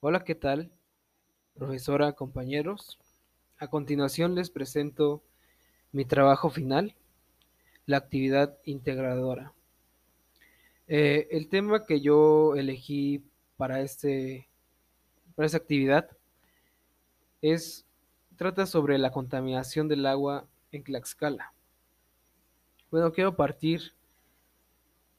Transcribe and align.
Hola, 0.00 0.22
¿qué 0.22 0.36
tal? 0.36 0.70
Profesora, 1.54 2.12
compañeros. 2.12 3.00
A 3.58 3.66
continuación 3.66 4.36
les 4.36 4.48
presento 4.48 5.24
mi 5.90 6.04
trabajo 6.04 6.50
final, 6.50 6.94
la 7.84 7.96
actividad 7.96 8.56
integradora. 8.62 9.54
Eh, 10.86 11.26
el 11.32 11.48
tema 11.48 11.84
que 11.84 12.00
yo 12.00 12.54
elegí 12.54 13.24
para, 13.56 13.80
este, 13.80 14.48
para 15.34 15.46
esta 15.46 15.58
actividad 15.58 16.08
es, 17.42 17.84
trata 18.36 18.66
sobre 18.66 18.98
la 18.98 19.10
contaminación 19.10 19.88
del 19.88 20.06
agua 20.06 20.46
en 20.70 20.84
Tlaxcala. 20.84 21.52
Bueno, 22.92 23.12
quiero 23.12 23.34
partir, 23.34 23.94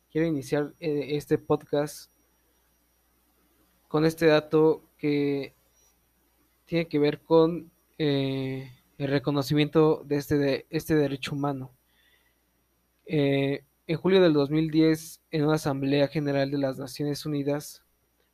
quiero 0.09 0.25
iniciar 0.25 0.73
eh, 0.79 1.17
este 1.17 1.37
podcast 1.37 2.09
con 3.89 4.05
este 4.05 4.27
dato 4.27 4.83
que 4.97 5.53
tiene 6.65 6.87
que 6.87 6.99
ver 6.99 7.19
con 7.19 7.69
eh, 7.97 8.71
el 8.99 9.07
reconocimiento 9.09 10.03
de 10.05 10.15
este, 10.15 10.37
de 10.37 10.65
este 10.69 10.95
derecho 10.95 11.33
humano. 11.33 11.71
Eh, 13.07 13.63
en 13.87 13.97
julio 13.97 14.21
del 14.21 14.33
2010, 14.33 15.21
en 15.31 15.45
una 15.45 15.55
Asamblea 15.55 16.07
General 16.07 16.51
de 16.51 16.59
las 16.59 16.77
Naciones 16.77 17.25
Unidas, 17.25 17.81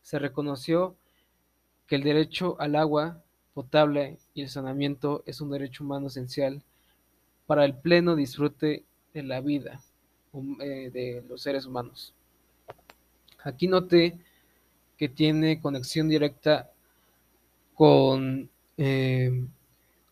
se 0.01 0.19
reconoció 0.19 0.97
que 1.87 1.95
el 1.95 2.03
derecho 2.03 2.57
al 2.59 2.75
agua 2.75 3.23
potable 3.53 4.17
y 4.33 4.41
el 4.41 4.49
saneamiento 4.49 5.23
es 5.25 5.39
un 5.39 5.51
derecho 5.51 5.85
humano 5.85 6.07
esencial 6.07 6.61
para 7.47 7.63
el 7.63 7.75
pleno 7.75 8.17
disfrute 8.17 8.83
de 9.13 9.23
la 9.23 9.39
vida 9.39 9.81
eh, 10.59 10.89
de 10.91 11.23
los 11.29 11.41
seres 11.41 11.65
humanos. 11.65 12.13
Aquí 13.41 13.69
noté 13.69 14.19
que 14.97 15.09
tiene 15.09 15.59
conexión 15.59 16.09
directa 16.09 16.71
con, 17.73 18.49
eh, 18.77 19.45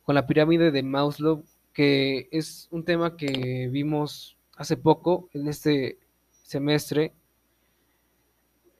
con 0.03 0.15
la 0.15 0.27
pirámide 0.27 0.71
de 0.71 0.83
Maslow, 0.83 1.43
que 1.73 2.27
es 2.31 2.67
un 2.71 2.83
tema 2.83 3.17
que 3.17 3.69
vimos 3.71 4.37
hace 4.57 4.77
poco 4.77 5.29
en 5.33 5.47
este 5.47 5.97
semestre. 6.43 7.13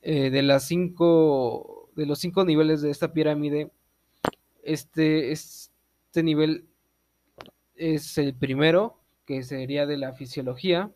Eh, 0.02 0.30
de 0.30 0.42
las 0.44 0.68
cinco 0.68 1.90
de 1.96 2.06
los 2.06 2.20
cinco 2.20 2.44
niveles 2.44 2.82
de 2.82 2.90
esta 2.90 3.14
pirámide, 3.14 3.72
este, 4.64 5.32
este 5.32 6.24
nivel 6.24 6.66
es 7.76 8.18
el 8.18 8.34
primero, 8.34 8.98
que 9.26 9.44
sería 9.44 9.86
de 9.86 9.98
la 9.98 10.14
fisiología, 10.14 10.92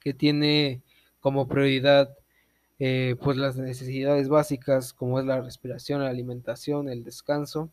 que 0.00 0.14
tiene 0.14 0.82
como 1.20 1.46
prioridad 1.46 2.16
eh, 2.80 3.14
pues 3.22 3.36
las 3.36 3.58
necesidades 3.58 4.30
básicas 4.30 4.94
como 4.94 5.20
es 5.20 5.26
la 5.26 5.42
respiración, 5.42 6.02
la 6.02 6.08
alimentación, 6.08 6.88
el 6.88 7.04
descanso 7.04 7.70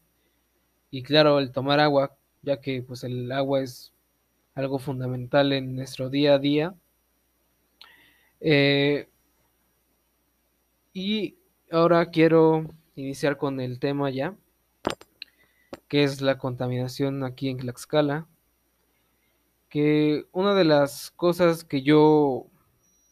y 0.91 1.01
claro, 1.01 1.39
el 1.39 1.51
tomar 1.51 1.79
agua, 1.79 2.17
ya 2.41 2.59
que 2.59 2.83
pues 2.83 3.05
el 3.05 3.31
agua 3.31 3.61
es 3.61 3.93
algo 4.53 4.79
fundamental 4.79 5.53
en 5.53 5.75
nuestro 5.77 6.09
día 6.09 6.35
a 6.35 6.39
día. 6.39 6.75
Eh, 8.41 9.07
y 10.93 11.37
ahora 11.71 12.07
quiero 12.11 12.65
iniciar 12.95 13.37
con 13.37 13.61
el 13.61 13.79
tema 13.79 14.09
ya, 14.09 14.35
que 15.87 16.03
es 16.03 16.21
la 16.21 16.37
contaminación 16.37 17.23
aquí 17.23 17.49
en 17.49 17.59
Tlaxcala. 17.59 18.27
Que 19.69 20.25
una 20.33 20.53
de 20.53 20.65
las 20.65 21.11
cosas 21.11 21.63
que 21.63 21.81
yo 21.81 22.47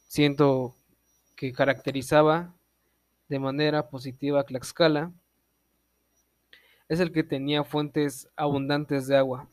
siento 0.07 0.75
que 1.35 1.51
caracterizaba 1.51 2.55
de 3.27 3.39
manera 3.39 3.89
positiva 3.89 4.39
a 4.39 4.43
Tlaxcala 4.43 5.11
es 6.87 6.99
el 6.99 7.11
que 7.11 7.23
tenía 7.23 7.63
fuentes 7.63 8.29
abundantes 8.35 9.07
de 9.07 9.17
agua. 9.17 9.49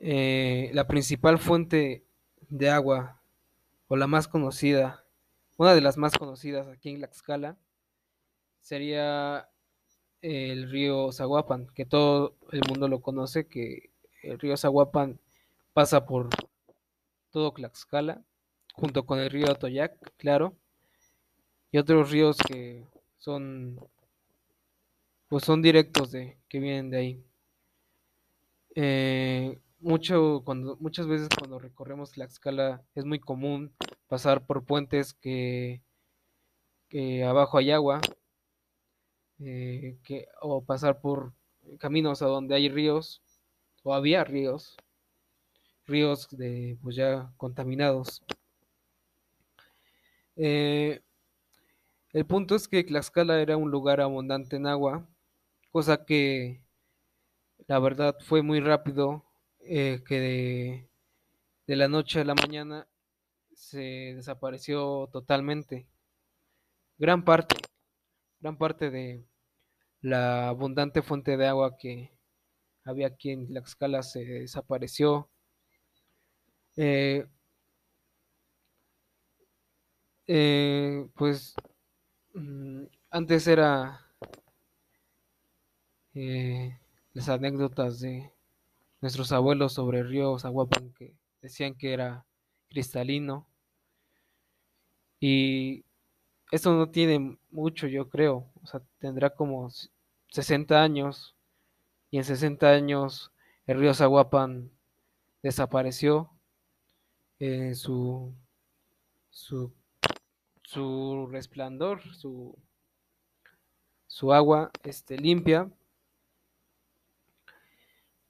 Eh, 0.00 0.70
la 0.74 0.86
principal 0.86 1.38
fuente 1.38 2.04
de 2.48 2.70
agua, 2.70 3.20
o 3.88 3.96
la 3.96 4.06
más 4.06 4.28
conocida, 4.28 5.04
una 5.56 5.74
de 5.74 5.80
las 5.80 5.96
más 5.96 6.16
conocidas 6.16 6.68
aquí 6.68 6.90
en 6.90 6.98
Tlaxcala, 6.98 7.56
sería 8.60 9.48
el 10.20 10.70
río 10.70 11.10
Zaguapan, 11.12 11.68
que 11.74 11.86
todo 11.86 12.36
el 12.52 12.60
mundo 12.68 12.88
lo 12.88 13.00
conoce, 13.00 13.48
que 13.48 13.90
el 14.22 14.38
río 14.38 14.56
Zaguapan 14.56 15.18
pasa 15.72 16.04
por 16.06 16.28
todo 17.30 17.52
Tlaxcala 17.52 18.22
junto 18.78 19.04
con 19.04 19.18
el 19.18 19.30
río 19.30 19.50
Atoyac, 19.50 19.92
claro, 20.16 20.56
y 21.72 21.78
otros 21.78 22.10
ríos 22.10 22.36
que 22.46 22.86
son 23.18 23.78
pues 25.28 25.44
son 25.44 25.60
directos 25.60 26.12
de 26.12 26.38
que 26.48 26.58
vienen 26.60 26.90
de 26.90 26.96
ahí. 26.96 27.24
Eh, 28.74 29.58
mucho 29.80 30.42
muchas 30.80 31.06
veces 31.06 31.28
cuando 31.36 31.58
recorremos 31.58 32.16
la 32.16 32.24
escala 32.24 32.82
es 32.94 33.04
muy 33.04 33.18
común 33.18 33.72
pasar 34.08 34.46
por 34.46 34.64
puentes 34.64 35.12
que, 35.14 35.82
que 36.88 37.24
abajo 37.24 37.58
hay 37.58 37.72
agua 37.72 38.00
eh, 39.40 39.98
que, 40.04 40.26
o 40.40 40.64
pasar 40.64 41.00
por 41.00 41.32
caminos 41.78 42.22
a 42.22 42.26
donde 42.26 42.54
hay 42.54 42.68
ríos 42.68 43.22
o 43.82 43.94
había 43.94 44.24
ríos 44.24 44.76
ríos 45.86 46.28
de 46.30 46.78
pues 46.82 46.96
ya 46.96 47.32
contaminados 47.36 48.22
eh, 50.38 51.02
el 52.12 52.26
punto 52.26 52.54
es 52.54 52.68
que 52.68 52.84
Tlaxcala 52.84 53.40
era 53.40 53.56
un 53.56 53.70
lugar 53.70 54.00
abundante 54.00 54.56
en 54.56 54.66
agua, 54.66 55.06
cosa 55.70 56.04
que 56.04 56.62
la 57.66 57.78
verdad 57.80 58.16
fue 58.20 58.42
muy 58.42 58.60
rápido, 58.60 59.24
eh, 59.60 60.02
que 60.06 60.88
de, 61.66 61.76
la 61.76 61.88
noche 61.88 62.20
a 62.20 62.24
la 62.24 62.34
mañana 62.34 62.88
se 63.52 64.14
desapareció 64.16 65.08
totalmente. 65.12 65.86
Gran 66.98 67.24
parte, 67.24 67.56
gran 68.40 68.56
parte 68.56 68.90
de 68.90 69.26
la 70.00 70.48
abundante 70.48 71.02
fuente 71.02 71.36
de 71.36 71.46
agua 71.46 71.76
que 71.76 72.16
había 72.84 73.08
aquí 73.08 73.30
en 73.32 73.48
Tlaxcala 73.48 74.02
se 74.02 74.24
desapareció. 74.24 75.30
Eh, 76.76 77.26
eh, 80.28 81.08
pues 81.16 81.54
mm, 82.34 82.84
antes 83.10 83.46
era 83.48 84.06
eh, 86.14 86.78
las 87.14 87.28
anécdotas 87.30 88.00
de 88.00 88.30
nuestros 89.00 89.32
abuelos 89.32 89.72
sobre 89.72 90.00
el 90.00 90.08
río 90.08 90.38
Zaguapan 90.38 90.92
que 90.92 91.14
decían 91.42 91.74
que 91.74 91.92
era 91.94 92.26
cristalino. 92.68 93.46
Y 95.20 95.84
esto 96.52 96.72
no 96.74 96.90
tiene 96.90 97.38
mucho 97.50 97.86
yo 97.88 98.08
creo, 98.08 98.50
o 98.62 98.66
sea, 98.66 98.82
tendrá 98.98 99.30
como 99.30 99.70
60 100.28 100.82
años. 100.82 101.34
Y 102.10 102.18
en 102.18 102.24
60 102.24 102.70
años 102.70 103.32
el 103.66 103.80
río 103.80 103.94
Zaguapan 103.94 104.70
desapareció, 105.42 106.30
eh, 107.38 107.74
su, 107.74 108.34
su 109.30 109.72
su 110.68 111.26
resplandor, 111.30 112.02
su, 112.14 112.54
su 114.06 114.34
agua 114.34 114.70
este, 114.84 115.16
limpia. 115.16 115.72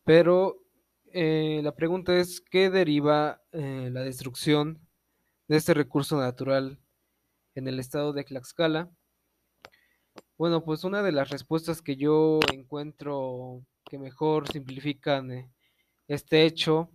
Pero 0.04 0.62
eh, 1.06 1.60
la 1.64 1.74
pregunta 1.74 2.16
es, 2.16 2.40
¿qué 2.40 2.70
deriva 2.70 3.42
eh, 3.50 3.90
la 3.92 4.02
destrucción 4.02 4.78
de 5.48 5.56
este 5.56 5.74
recurso 5.74 6.16
natural 6.16 6.78
en 7.56 7.66
el 7.66 7.80
estado 7.80 8.12
de 8.12 8.22
Tlaxcala? 8.22 8.88
Bueno, 10.36 10.64
pues 10.64 10.84
una 10.84 11.02
de 11.02 11.10
las 11.10 11.30
respuestas 11.30 11.82
que 11.82 11.96
yo 11.96 12.38
encuentro 12.52 13.64
que 13.84 13.98
mejor 13.98 14.46
simplifican 14.46 15.32
eh, 15.32 15.50
este 16.06 16.44
hecho 16.44 16.88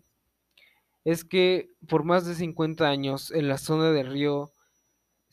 es 1.04 1.26
que 1.26 1.70
por 1.90 2.06
más 2.06 2.26
de 2.26 2.34
50 2.34 2.88
años 2.88 3.30
en 3.32 3.50
la 3.50 3.58
zona 3.58 3.92
del 3.92 4.08
río 4.08 4.54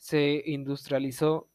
se 0.01 0.43
industrializó 0.47 1.47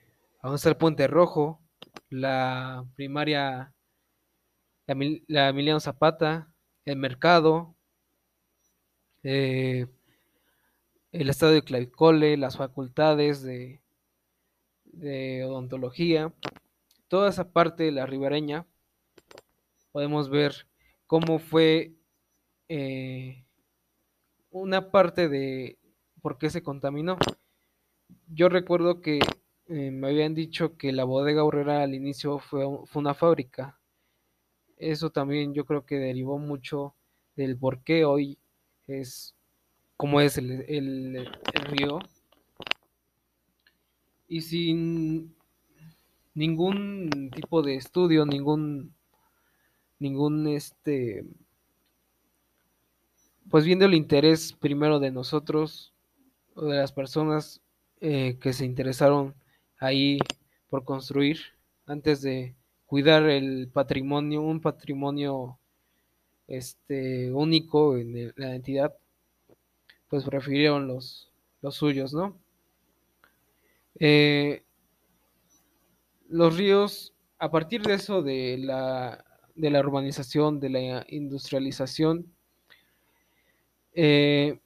está 0.55 0.69
el 0.69 0.77
puente 0.77 1.07
rojo, 1.07 1.63
la 2.11 2.85
primaria, 2.95 3.73
la, 4.87 5.49
Emiliano 5.49 5.81
Zapata, 5.81 6.53
el 6.85 6.97
mercado, 6.97 7.75
eh, 9.23 9.87
el 11.15 11.31
estado 11.31 11.53
de 11.53 11.63
clavicole, 11.63 12.37
las 12.37 12.57
facultades 12.57 13.43
de, 13.43 13.81
odontología, 15.47 16.33
toda 17.07 17.31
esa 17.31 17.53
parte 17.53 17.85
de 17.85 17.93
la 17.93 18.05
ribereña, 18.05 18.67
podemos 19.93 20.29
ver 20.29 20.67
cómo 21.07 21.39
fue 21.39 21.93
eh, 22.69 23.45
una 24.51 24.91
parte 24.91 25.29
de 25.29 25.79
por 26.21 26.37
qué 26.37 26.51
se 26.51 26.65
contaminó. 26.65 27.17
Yo 28.27 28.49
recuerdo 28.49 29.01
que 29.01 29.21
eh, 29.69 29.91
me 29.93 30.09
habían 30.09 30.35
dicho 30.35 30.77
que 30.77 30.91
la 30.93 31.05
bodega 31.05 31.45
horrera 31.45 31.85
al 31.85 31.95
inicio 31.95 32.41
fue, 32.41 32.65
fue, 32.87 33.01
una 33.01 33.15
fábrica. 33.15 33.79
Eso 34.79 35.11
también 35.11 35.55
yo 35.55 35.65
creo 35.65 35.87
que 35.87 35.97
derivó 35.97 36.39
mucho 36.39 36.97
del 37.37 37.57
por 37.57 37.85
qué 37.85 38.05
hoy 38.05 38.37
es 38.89 39.34
como 39.97 40.21
es 40.21 40.39
el, 40.39 40.65
el, 40.69 41.27
río. 41.67 41.99
Y 44.29 44.41
sin 44.43 45.35
ningún 46.35 47.31
tipo 47.35 47.63
de 47.63 47.77
estudio, 47.77 48.27
ningún 48.27 48.95
ningún 49.99 50.49
este 50.49 51.25
pues 53.51 53.65
viendo 53.65 53.85
el 53.85 53.95
interés 53.95 54.53
primero 54.53 54.99
de 54.99 55.11
nosotros 55.11 55.93
o 56.55 56.67
de 56.67 56.79
las 56.79 56.93
personas 56.93 57.61
eh, 58.01 58.37
que 58.41 58.53
se 58.53 58.65
interesaron 58.65 59.35
ahí 59.79 60.19
por 60.69 60.85
construir 60.85 61.39
antes 61.87 62.23
de 62.23 62.55
cuidar 62.87 63.25
el 63.29 63.69
patrimonio, 63.73 64.43
un 64.43 64.61
patrimonio 64.61 65.59
este 66.47 67.33
único 67.33 67.97
en 67.97 68.33
la 68.37 68.55
entidad, 68.55 68.95
pues 70.15 70.23
prefirieron 70.27 70.87
los, 70.87 71.29
los 71.61 71.75
suyos, 71.75 72.15
¿no? 72.15 72.39
Eh, 73.99 74.63
los 76.29 76.57
ríos, 76.57 77.13
a 77.41 77.51
partir 77.51 77.83
de 77.83 77.95
eso, 77.95 78.23
de 78.23 78.57
la, 78.61 79.25
de 79.57 79.71
la 79.71 79.81
urbanización, 79.81 80.61
de 80.61 80.71
la 80.71 81.05
industrialización, 81.09 82.33
eh, 83.93 84.61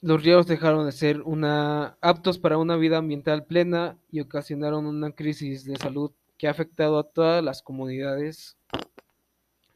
los 0.00 0.20
ríos 0.24 0.48
dejaron 0.48 0.84
de 0.84 0.90
ser 0.90 1.22
una, 1.22 1.96
aptos 2.00 2.40
para 2.40 2.58
una 2.58 2.74
vida 2.74 2.98
ambiental 2.98 3.44
plena 3.44 3.96
y 4.10 4.18
ocasionaron 4.18 4.84
una 4.84 5.12
crisis 5.12 5.64
de 5.64 5.76
salud 5.76 6.10
que 6.36 6.48
ha 6.48 6.50
afectado 6.50 6.98
a 6.98 7.08
todas 7.08 7.44
las 7.44 7.62
comunidades, 7.62 8.58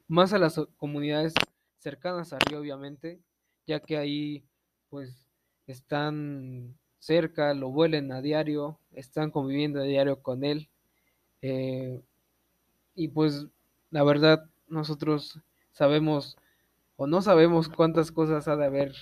más 0.09 0.33
a 0.33 0.37
las 0.37 0.59
comunidades 0.75 1.33
cercanas 1.77 2.33
al 2.33 2.41
río, 2.41 2.59
obviamente, 2.59 3.21
ya 3.65 3.79
que 3.79 3.95
ahí 3.95 4.43
pues 4.93 5.27
están 5.65 6.77
cerca, 6.99 7.55
lo 7.55 7.71
vuelen 7.71 8.11
a 8.11 8.21
diario, 8.21 8.77
están 8.91 9.31
conviviendo 9.31 9.79
a 9.79 9.85
diario 9.85 10.21
con 10.21 10.43
él. 10.43 10.69
Eh, 11.41 11.99
y 12.93 13.07
pues 13.07 13.47
la 13.89 14.03
verdad 14.03 14.47
nosotros 14.67 15.39
sabemos 15.71 16.37
o 16.95 17.07
no 17.07 17.23
sabemos 17.23 17.69
cuántas 17.69 18.11
cosas 18.11 18.47
ha 18.47 18.55
de 18.55 18.65
haber 18.65 18.93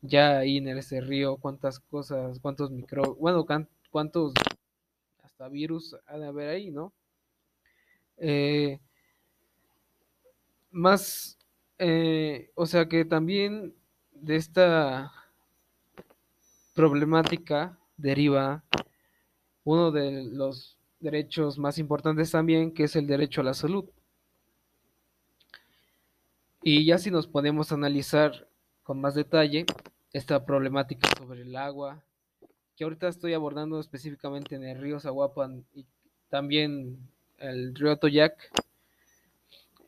ya 0.00 0.38
ahí 0.38 0.58
en 0.58 0.68
ese 0.68 1.00
río, 1.00 1.38
cuántas 1.38 1.80
cosas, 1.80 2.38
cuántos 2.38 2.70
micro, 2.70 3.16
bueno, 3.16 3.44
cuántos 3.90 4.32
hasta 5.24 5.48
virus 5.48 5.96
ha 6.06 6.18
de 6.18 6.26
haber 6.28 6.50
ahí, 6.50 6.70
¿no? 6.70 6.92
Eh, 8.18 8.78
más, 10.70 11.36
eh, 11.78 12.52
o 12.54 12.64
sea 12.66 12.86
que 12.86 13.04
también 13.04 13.74
de 14.20 14.36
esta 14.36 15.12
problemática 16.76 17.78
deriva 17.96 18.62
uno 19.64 19.90
de 19.90 20.24
los 20.24 20.78
derechos 21.00 21.58
más 21.58 21.78
importantes 21.78 22.30
también, 22.30 22.72
que 22.72 22.84
es 22.84 22.94
el 22.94 23.06
derecho 23.06 23.40
a 23.40 23.44
la 23.44 23.54
salud. 23.54 23.86
Y 26.62 26.84
ya 26.84 26.98
si 26.98 27.10
nos 27.10 27.26
podemos 27.26 27.72
analizar 27.72 28.46
con 28.82 29.00
más 29.00 29.14
detalle 29.14 29.64
esta 30.12 30.44
problemática 30.44 31.08
sobre 31.16 31.42
el 31.42 31.56
agua, 31.56 32.02
que 32.76 32.84
ahorita 32.84 33.08
estoy 33.08 33.32
abordando 33.32 33.80
específicamente 33.80 34.54
en 34.54 34.64
el 34.64 34.78
río 34.78 35.00
Zaguapan 35.00 35.64
y 35.72 35.86
también 36.28 36.98
el 37.38 37.74
río 37.74 37.96
Toyac, 37.96 38.50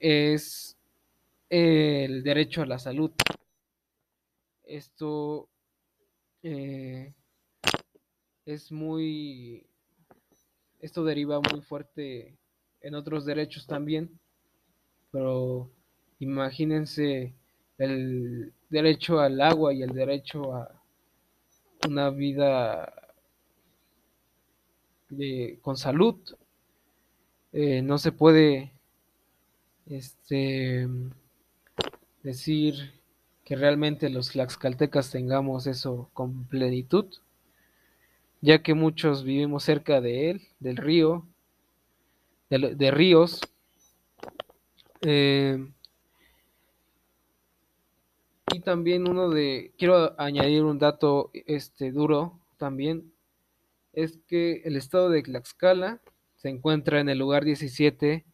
es 0.00 0.76
el 1.50 2.22
derecho 2.22 2.62
a 2.62 2.66
la 2.66 2.78
salud. 2.78 3.10
Esto 4.64 5.48
eh, 6.50 7.12
es 8.46 8.72
muy, 8.72 9.66
esto 10.80 11.04
deriva 11.04 11.40
muy 11.40 11.60
fuerte 11.60 12.38
en 12.80 12.94
otros 12.94 13.26
derechos 13.26 13.66
también, 13.66 14.18
pero 15.10 15.70
imagínense 16.20 17.34
el 17.76 18.54
derecho 18.70 19.20
al 19.20 19.42
agua 19.42 19.74
y 19.74 19.82
el 19.82 19.90
derecho 19.90 20.54
a 20.54 20.82
una 21.86 22.08
vida 22.08 22.94
de, 25.10 25.58
con 25.60 25.76
salud. 25.76 26.16
Eh, 27.52 27.82
no 27.82 27.98
se 27.98 28.12
puede 28.12 28.72
este, 29.84 30.88
decir 32.22 32.97
que 33.48 33.56
realmente 33.56 34.10
los 34.10 34.32
tlaxcaltecas 34.32 35.10
tengamos 35.10 35.66
eso 35.66 36.10
con 36.12 36.44
plenitud, 36.44 37.06
ya 38.42 38.62
que 38.62 38.74
muchos 38.74 39.24
vivimos 39.24 39.64
cerca 39.64 40.02
de 40.02 40.28
él, 40.28 40.42
del 40.60 40.76
río, 40.76 41.26
de, 42.50 42.90
ríos. 42.90 43.40
Eh, 45.00 45.66
y 48.52 48.60
también 48.60 49.08
uno 49.08 49.30
de, 49.30 49.72
quiero 49.78 50.14
añadir 50.20 50.64
un 50.64 50.78
dato 50.78 51.30
este 51.32 51.90
duro 51.90 52.38
también, 52.58 53.14
es 53.94 54.18
que 54.26 54.60
el 54.66 54.76
estado 54.76 55.08
de 55.08 55.22
Tlaxcala 55.22 56.02
se 56.36 56.50
encuentra 56.50 57.00
en 57.00 57.08
el 57.08 57.16
lugar 57.16 57.46
17 57.46 58.26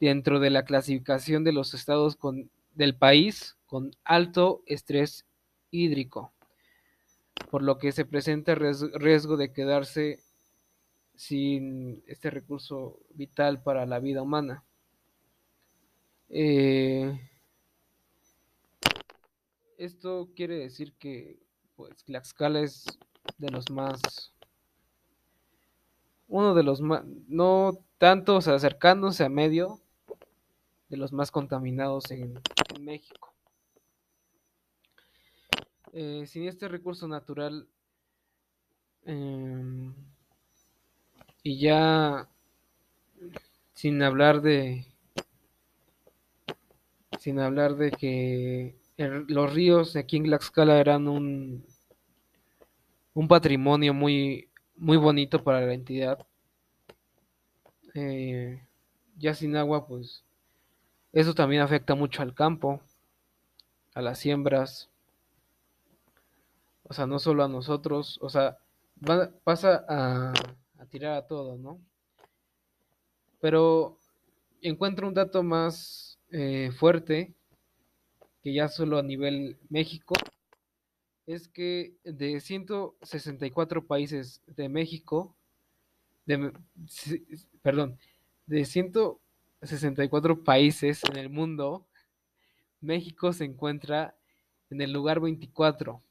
dentro 0.00 0.38
de 0.38 0.50
la 0.50 0.66
clasificación 0.66 1.44
de 1.44 1.52
los 1.52 1.72
estados 1.72 2.14
con, 2.14 2.50
del 2.74 2.96
país 2.96 3.56
con 3.66 3.90
alto 4.04 4.62
estrés 4.66 5.26
hídrico, 5.70 6.32
por 7.50 7.62
lo 7.62 7.78
que 7.78 7.92
se 7.92 8.04
presenta 8.04 8.54
riesgo 8.54 9.36
de 9.36 9.52
quedarse 9.52 10.20
sin 11.14 12.02
este 12.06 12.30
recurso 12.30 13.00
vital 13.14 13.62
para 13.62 13.86
la 13.86 14.00
vida 14.00 14.22
humana. 14.22 14.64
Eh, 16.28 17.20
esto 19.78 20.30
quiere 20.34 20.56
decir 20.56 20.94
que 20.94 21.38
pues 21.76 22.04
Tlaxcala 22.04 22.60
es 22.60 22.84
de 23.38 23.50
los 23.50 23.70
más 23.70 24.32
uno 26.28 26.54
de 26.54 26.62
los 26.62 26.80
más 26.80 27.04
no 27.28 27.78
tanto 27.98 28.36
acercándose 28.38 29.24
a 29.24 29.28
medio 29.28 29.80
de 30.88 30.96
los 30.96 31.12
más 31.12 31.30
contaminados 31.30 32.10
en, 32.10 32.40
México. 32.80 33.32
Eh, 35.92 36.24
sin 36.26 36.48
este 36.48 36.66
recurso 36.68 37.06
natural 37.06 37.68
eh, 39.06 39.92
y 41.44 41.58
ya 41.60 42.28
sin 43.74 44.02
hablar 44.02 44.40
de 44.40 44.86
sin 47.20 47.38
hablar 47.38 47.76
de 47.76 47.90
que 47.92 48.76
los 48.96 49.54
ríos 49.54 49.94
aquí 49.94 50.16
en 50.16 50.24
Tlaxcala 50.24 50.80
eran 50.80 51.06
un 51.06 51.64
un 53.14 53.28
patrimonio 53.28 53.94
muy 53.94 54.48
muy 54.76 54.96
bonito 54.96 55.44
para 55.44 55.60
la 55.60 55.74
entidad. 55.74 56.26
Eh, 57.94 58.60
ya 59.16 59.34
sin 59.34 59.54
agua 59.56 59.86
pues 59.86 60.23
eso 61.14 61.34
también 61.34 61.62
afecta 61.62 61.94
mucho 61.94 62.22
al 62.22 62.34
campo 62.34 62.80
a 63.94 64.02
las 64.02 64.18
siembras 64.18 64.90
o 66.84 66.92
sea, 66.92 67.06
no 67.06 67.18
solo 67.18 67.44
a 67.44 67.48
nosotros, 67.48 68.18
o 68.20 68.28
sea, 68.28 68.58
pasa 69.42 69.84
a, 69.88 70.32
tirar 70.90 71.14
a 71.14 71.26
todo, 71.26 71.56
¿no? 71.56 71.80
Pero 73.40 73.98
encuentro 74.60 75.08
un 75.08 75.14
dato 75.14 75.42
más 75.42 76.18
eh, 76.30 76.70
fuerte, 76.76 77.34
que 78.42 78.52
ya 78.52 78.68
solo 78.68 78.98
a 78.98 79.02
nivel 79.02 79.56
México, 79.70 80.14
es 81.26 81.48
que 81.48 81.94
de 82.04 82.38
164 82.40 83.86
países 83.86 84.42
de 84.46 84.68
México, 84.68 85.34
perdón, 87.62 87.98
de 88.46 88.64
164 88.66 89.23
países 90.42 91.02
en 91.04 91.16
el 91.16 91.30
mundo, 91.30 91.86
México 92.80 93.32
se 93.32 93.44
encuentra 93.44 94.14
en 94.70 94.80
el 94.80 94.92
lugar 94.92 95.20
24 95.20 96.02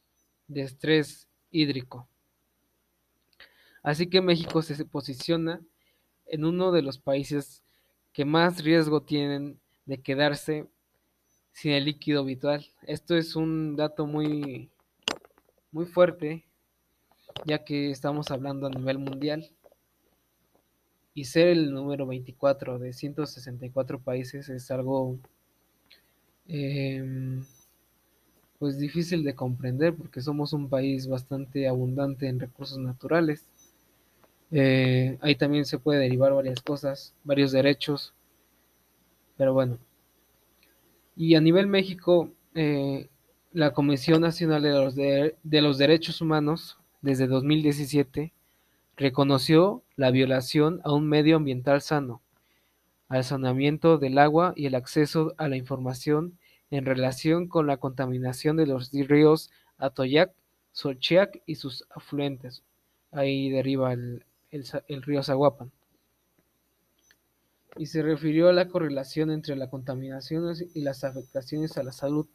de 0.48 0.62
estrés 0.62 1.28
hídrico. 1.52 2.08
Así 3.84 4.08
que 4.08 4.22
México 4.22 4.62
se 4.62 4.86
posiciona 4.86 5.62
en 6.26 6.46
uno 6.46 6.72
de 6.72 6.82
los 6.82 6.98
países 6.98 7.64
que 8.14 8.26
más 8.26 8.64
riesgo 8.64 9.02
tienen 9.02 9.60
de 9.86 10.02
quedarse 10.02 10.68
sin 11.52 11.72
el 11.74 11.86
líquido 11.86 12.24
vital. 12.24 12.66
Esto 12.84 13.16
es 13.16 13.36
un 13.36 13.76
dato 13.76 14.06
muy, 14.06 14.72
muy 15.72 15.86
fuerte, 15.86 16.46
ya 17.46 17.64
que 17.64 17.92
estamos 17.92 18.32
hablando 18.32 18.68
a 18.68 18.70
nivel 18.70 19.00
mundial. 19.00 19.50
Y 21.14 21.26
ser 21.26 21.50
el 21.50 21.74
número 21.74 22.08
24 22.08 22.80
de 22.80 22.94
164 22.94 24.00
países 24.00 24.50
es 24.50 24.72
algo 24.72 25.18
em, 26.48 27.44
pues 28.60 28.78
difícil 28.80 29.24
de 29.24 29.36
comprender 29.36 29.94
porque 29.96 30.22
somos 30.22 30.54
un 30.54 30.70
país 30.70 31.08
bastante 31.08 31.68
abundante 31.68 32.28
en 32.28 32.40
recursos 32.40 32.80
naturales. 32.80 33.46
Eh, 34.52 35.18
ahí 35.22 35.36
también 35.36 35.66
se 35.66 35.80
puede 35.80 36.00
derivar 36.00 36.34
varias 36.34 36.62
cosas, 36.62 37.14
varios 37.24 37.52
derechos, 37.52 38.14
pero 39.38 39.54
bueno, 39.54 39.80
y 41.16 41.36
a 41.36 41.42
nivel 41.42 41.68
México, 41.68 42.32
eh, 42.56 43.08
la 43.52 43.74
Comisión 43.74 44.22
Nacional 44.22 44.64
de 44.64 44.72
los, 44.72 44.96
de, 44.96 45.62
los 45.62 45.78
Derechos 45.78 46.22
Humanos, 46.22 46.78
desde 47.02 47.28
2017, 47.28 48.34
reconoció 48.96 49.84
la 49.96 50.12
violación 50.12 50.82
a 50.84 50.94
un 50.94 51.08
medio 51.08 51.38
ambiental 51.38 51.82
sano, 51.82 52.22
al 53.08 53.24
saneamiento 53.24 53.98
del 53.98 54.18
agua 54.18 54.54
y 54.56 54.66
el 54.66 54.76
acceso 54.76 55.34
a 55.38 55.48
la 55.48 55.58
información 55.58 56.38
en 56.72 56.86
relación 56.86 57.48
con 57.48 57.68
la 57.68 57.78
contaminación 57.78 58.58
de 58.58 58.68
los 58.68 58.92
ríos 58.92 59.52
Atoyac, 59.78 60.32
Xochiac 60.72 61.42
y 61.46 61.56
sus 61.56 61.86
afluentes. 61.92 62.64
Ahí 63.12 63.50
deriva 63.50 63.94
el, 63.94 64.26
el 64.52 65.02
río 65.04 65.22
Zaguapan 65.22 65.72
y 67.78 67.88
se 67.88 68.02
refirió 68.02 68.50
a 68.50 68.54
la 68.54 68.68
correlación 68.68 69.32
entre 69.32 69.56
la 69.56 69.70
contaminación 69.70 70.54
y 70.74 70.82
las 70.82 71.04
afectaciones 71.04 71.78
a 71.78 71.84
la 71.84 71.92
salud. 71.92 72.28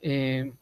Eh, 0.00 0.52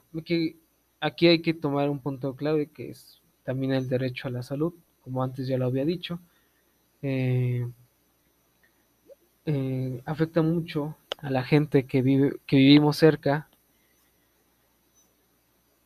aquí 1.01 1.27
hay 1.27 1.43
que 1.43 1.55
tomar 1.55 1.91
un 1.91 2.01
punto 2.01 2.35
clave 2.35 2.69
que 2.69 2.91
es 2.91 3.21
también 3.47 3.73
el 3.73 3.89
derecho 3.89 4.27
a 4.27 4.33
la 4.33 4.43
salud, 4.43 4.75
como 5.03 5.23
antes 5.23 5.47
ya 5.47 5.57
lo 5.57 5.67
había 5.67 5.85
dicho. 5.85 6.19
Eh, 7.01 7.65
eh, 9.47 10.03
afecta 10.05 10.43
mucho 10.43 10.97
a 11.19 11.31
la 11.31 11.45
gente 11.45 11.87
que 11.87 12.03
vive, 12.03 12.41
que 12.45 12.57
vivimos 12.57 12.97
cerca, 12.97 13.49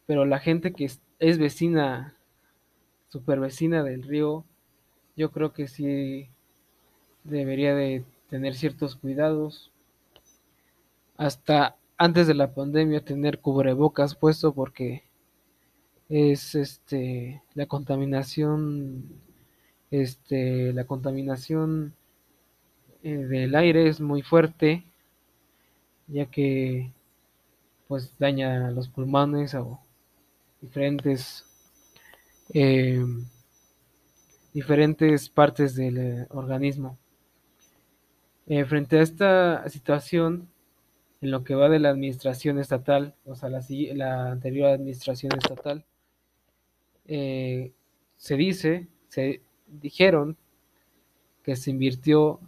pero 0.07 0.25
la 0.25 0.39
gente 0.39 0.73
que 0.73 0.87
es, 0.87 1.03
es 1.19 1.39
vecina, 1.39 2.15
del 3.13 4.03
río, 4.05 4.45
yo 5.15 5.31
creo 5.31 5.53
que 5.53 5.69
sí 5.69 6.31
debería 7.25 7.75
de 7.75 8.05
tener 8.31 8.55
ciertos 8.55 8.97
cuidados. 8.97 9.71
Hasta 11.19 11.77
antes 11.99 12.27
de 12.27 12.33
la 12.33 12.55
pandemia 12.55 13.05
tener 13.05 13.41
cubrebocas 13.41 14.15
puesto 14.15 14.55
porque 14.55 15.10
es 16.11 16.55
este 16.55 17.43
la 17.55 17.65
contaminación 17.65 19.05
este 19.91 20.75
la 20.75 20.85
contaminación 20.85 21.95
eh, 23.03 23.17
del 23.17 23.55
aire 23.55 23.89
es 23.89 24.01
muy 24.01 24.21
fuerte 24.21 24.85
ya 26.09 26.27
que 26.27 26.93
pues 27.89 28.19
daña 28.19 28.71
los 28.71 28.89
pulmones 28.89 29.55
o 29.55 29.81
diferentes 30.61 31.47
eh, 32.53 33.03
diferentes 34.53 35.29
partes 35.29 35.75
del 35.75 36.27
organismo. 36.31 36.99
Eh, 38.47 38.65
frente 38.65 38.99
a 38.99 39.03
esta 39.03 39.69
situación, 39.69 40.49
en 41.21 41.31
lo 41.31 41.45
que 41.45 41.55
va 41.55 41.69
de 41.69 41.79
la 41.79 41.91
administración 41.91 42.59
estatal, 42.59 43.15
o 43.25 43.35
sea, 43.35 43.49
la, 43.49 44.33
anterior 44.33 44.71
administración 44.71 45.33
estatal, 45.37 45.85
eh, 47.13 47.73
se 48.17 48.37
dice, 48.37 48.87
se 49.09 49.41
dijeron 49.67 50.37
que 51.43 51.57
se 51.57 51.73
invirtió 51.73 52.39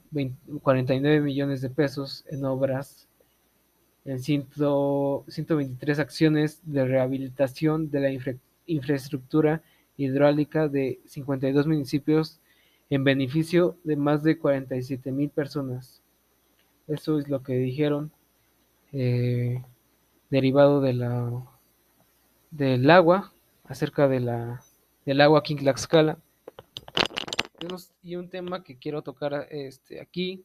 49 0.63 1.21
millones 1.21 1.63
de 1.63 1.69
pesos 1.69 2.25
en 2.29 2.45
obras, 2.45 3.09
en 4.05 4.21
123 4.21 5.99
acciones 5.99 6.61
de 6.65 6.85
rehabilitación 6.85 7.91
de 7.91 8.01
la 8.01 8.35
infraestructura 8.67 9.63
hidráulica 9.97 10.69
de 10.69 11.01
52 11.07 11.67
municipios 11.67 12.39
en 12.89 13.03
beneficio 13.03 13.77
de 13.83 13.97
más 13.97 14.23
de 14.23 14.39
47 14.39 15.11
mil 15.11 15.31
personas. 15.31 16.03
Eso 16.87 17.19
es 17.19 17.29
lo 17.29 17.43
que 17.43 17.55
dijeron, 17.55 18.13
eh, 18.93 19.61
derivado 20.31 20.81
de 20.81 20.93
la, 20.93 21.33
del 22.53 22.89
agua, 22.89 23.33
acerca 23.73 24.09
de 24.09 24.21
la, 24.21 24.63
del 25.05 25.21
agua 25.21 25.41
aquí 25.41 25.55
en 25.55 25.61
Tlaxcala. 25.61 26.19
Y 28.03 28.17
un 28.17 28.29
tema 28.29 28.65
que 28.65 28.77
quiero 28.77 29.03
tocar 29.03 29.47
este, 29.51 30.01
aquí 30.01 30.45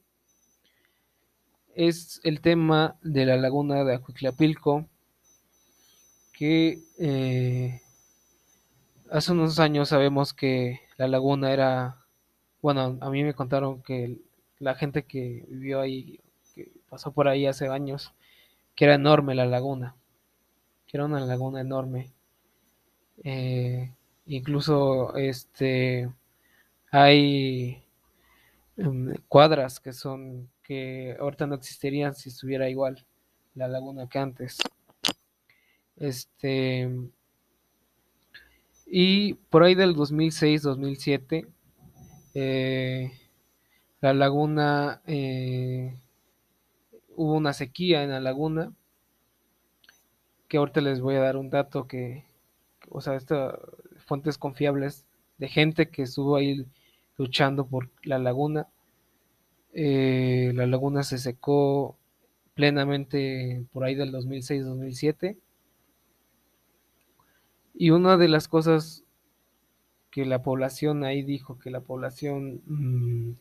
es 1.76 2.22
el 2.24 2.42
tema 2.42 2.98
de 3.02 3.26
la 3.26 3.38
laguna 3.38 3.84
de 3.84 3.96
Acuiclapilco, 3.96 4.86
que 6.34 6.80
eh, 7.00 7.82
hace 9.10 9.32
unos 9.32 9.60
años 9.60 9.90
sabemos 9.90 10.34
que 10.34 10.82
la 10.98 11.08
laguna 11.08 11.52
era 11.52 12.08
bueno, 12.62 12.98
a 13.02 13.10
mí 13.10 13.24
me 13.24 13.34
contaron 13.34 13.82
que 13.82 14.18
la 14.60 14.76
gente 14.76 15.04
que 15.04 15.46
vivió 15.48 15.80
ahí, 15.80 16.20
que 16.56 16.72
pasó 16.90 17.12
por 17.12 17.28
ahí 17.28 17.46
hace 17.46 17.68
años, 17.68 18.14
que 18.76 18.86
era 18.86 18.96
enorme 18.96 19.36
la 19.36 19.46
laguna, 19.46 19.96
que 20.88 20.98
era 20.98 21.06
una 21.06 21.20
laguna 21.20 21.62
enorme. 21.62 22.12
Eh, 23.24 23.92
incluso 24.26 25.16
este 25.16 26.10
hay 26.92 27.84
em, 28.78 29.14
cuadras 29.28 29.80
que 29.80 29.94
son 29.94 30.50
que 30.64 31.16
ahorita 31.20 31.48
no 31.48 31.56
existirían 31.56 32.14
si 32.16 32.30
estuviera 32.30 32.70
igual 32.70 33.06
la 33.56 33.68
laguna 33.68 34.08
que 34.08 34.20
antes. 34.20 34.58
Este 35.98 36.90
y 38.86 39.34
por 39.34 39.64
ahí 39.64 39.76
del 39.76 39.96
2006-2007 39.96 41.48
eh, 42.40 43.12
la 44.00 44.14
laguna, 44.14 45.02
eh, 45.08 45.98
hubo 47.16 47.34
una 47.34 47.52
sequía 47.52 48.04
en 48.04 48.12
la 48.12 48.20
laguna, 48.20 48.72
que 50.48 50.58
ahorita 50.58 50.82
les 50.82 51.02
voy 51.02 51.16
a 51.16 51.22
dar 51.22 51.36
un 51.36 51.50
dato 51.50 51.88
que, 51.88 52.26
o 52.90 53.02
sea, 53.02 53.16
estas 53.16 53.56
fuentes 54.06 54.38
confiables 54.38 55.06
de 55.38 55.48
gente 55.48 55.90
que 55.90 56.04
estuvo 56.04 56.36
ahí 56.36 56.66
luchando 57.18 57.68
por 57.68 57.90
la 58.04 58.20
laguna. 58.20 58.68
Eh, 59.74 60.52
la 60.56 60.66
laguna 60.66 61.04
se 61.04 61.18
secó 61.18 61.98
plenamente 62.54 63.66
por 63.72 63.84
ahí 63.84 63.96
del 63.96 64.12
2006-2007. 64.14 65.38
Y 67.76 67.92
una 67.92 68.18
de 68.18 68.28
las 68.28 68.48
cosas 68.48 69.04
que 70.10 70.26
la 70.26 70.42
población 70.42 71.04
ahí 71.04 71.22
dijo 71.22 71.60
que 71.60 71.70
la 71.70 71.82
población 71.82 72.62
mm, 72.66 73.34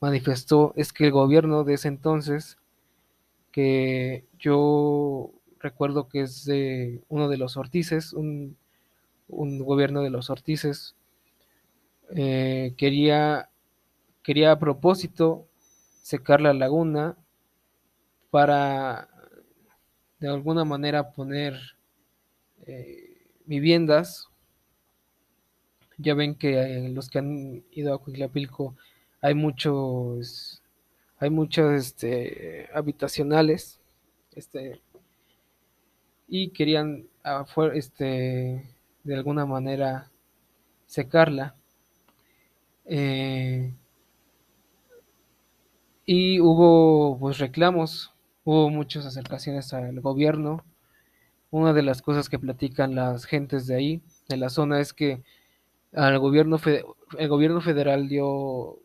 manifestó 0.00 0.72
es 0.76 0.92
que 0.92 1.04
el 1.04 1.12
gobierno 1.12 1.62
de 1.62 1.74
ese 1.74 1.88
entonces, 1.88 2.58
que 3.52 4.24
yo 4.38 5.30
recuerdo 5.60 6.08
que 6.08 6.22
es 6.22 6.44
de 6.44 7.02
uno 7.08 7.28
de 7.28 7.36
los 7.36 7.56
Ortices, 7.56 8.12
un, 8.12 8.56
gobierno 9.28 10.02
de 10.02 10.10
los 10.10 10.30
Ortices, 10.30 10.94
eh, 12.14 12.74
quería, 12.76 13.48
quería 14.22 14.52
a 14.52 14.58
propósito 14.58 15.46
secar 16.02 16.40
la 16.40 16.52
laguna 16.52 17.16
para 18.30 19.08
de 20.20 20.28
alguna 20.28 20.64
manera 20.64 21.12
poner 21.12 21.58
eh, 22.66 23.26
viviendas. 23.44 24.28
Ya 25.98 26.14
ven 26.14 26.34
que 26.34 26.90
los 26.92 27.08
que 27.08 27.18
han 27.18 27.64
ido 27.70 27.94
a 27.94 27.98
Cuiglapilco 27.98 28.74
hay 29.20 29.34
muchos, 29.34 30.62
hay 31.18 31.30
muchos 31.30 31.72
este, 31.72 32.68
habitacionales, 32.74 33.80
este, 34.34 34.82
y 36.28 36.50
querían 36.50 37.06
este, 37.72 38.73
de 39.04 39.14
alguna 39.14 39.46
manera 39.46 40.10
secarla. 40.86 41.54
Eh, 42.86 43.72
y 46.06 46.40
hubo 46.40 47.18
pues 47.18 47.38
reclamos, 47.38 48.12
hubo 48.44 48.70
muchas 48.70 49.06
acercaciones 49.06 49.72
al 49.72 50.00
gobierno. 50.00 50.64
Una 51.50 51.72
de 51.72 51.82
las 51.82 52.02
cosas 52.02 52.28
que 52.28 52.38
platican 52.38 52.94
las 52.94 53.26
gentes 53.26 53.66
de 53.66 53.76
ahí, 53.76 54.02
de 54.28 54.36
la 54.36 54.50
zona, 54.50 54.80
es 54.80 54.92
que 54.92 55.22
al 55.92 56.18
gobierno, 56.18 56.58
el 57.18 57.28
gobierno 57.28 57.60
federal 57.60 58.08
dio 58.08 58.78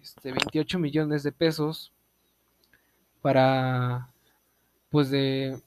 este, 0.00 0.32
28 0.32 0.78
millones 0.78 1.22
de 1.22 1.32
pesos 1.32 1.92
para, 3.22 4.12
pues, 4.90 5.10
de 5.10 5.58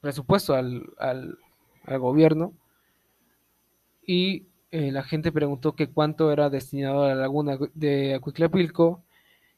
presupuesto 0.00 0.54
al, 0.54 0.84
al, 0.98 1.38
al 1.84 1.98
gobierno 1.98 2.54
y 4.06 4.46
eh, 4.70 4.92
la 4.92 5.02
gente 5.02 5.32
preguntó 5.32 5.74
que 5.74 5.88
cuánto 5.88 6.32
era 6.32 6.50
destinado 6.50 7.04
a 7.04 7.08
la 7.08 7.14
laguna 7.14 7.58
de 7.74 8.14
Acuitlapilco 8.14 9.02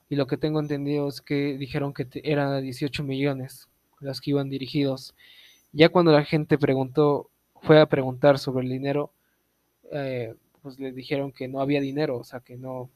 y 0.08 0.16
lo 0.16 0.26
que 0.26 0.36
tengo 0.38 0.60
entendido 0.60 1.08
es 1.08 1.20
que 1.20 1.58
dijeron 1.58 1.92
que 1.92 2.06
eran 2.24 2.62
18 2.62 3.04
millones 3.04 3.68
los 4.00 4.20
que 4.20 4.30
iban 4.30 4.48
dirigidos. 4.48 5.14
Ya 5.72 5.88
cuando 5.90 6.12
la 6.12 6.24
gente 6.24 6.56
preguntó, 6.58 7.30
fue 7.62 7.80
a 7.80 7.86
preguntar 7.86 8.38
sobre 8.38 8.64
el 8.64 8.72
dinero, 8.72 9.12
eh, 9.92 10.34
pues 10.62 10.78
les 10.78 10.94
dijeron 10.94 11.32
que 11.32 11.48
no 11.48 11.60
había 11.60 11.80
dinero, 11.80 12.18
o 12.18 12.24
sea, 12.24 12.40
que 12.40 12.56
no, 12.56 12.90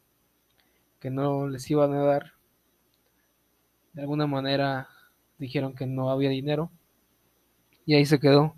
que 1.01 1.11
no 1.11 1.49
les 1.49 1.71
iban 1.71 1.93
a 1.93 2.05
dar. 2.05 2.33
De 3.93 4.03
alguna 4.03 4.27
manera 4.27 4.89
dijeron 5.39 5.75
que 5.75 5.87
no 5.87 6.11
había 6.11 6.31
dinero 6.31 6.71
y 7.85 7.95
ahí 7.95 8.07
se 8.07 8.21
quedó. 8.21 8.55